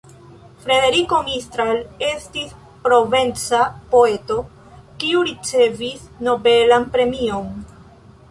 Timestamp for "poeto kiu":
3.91-5.21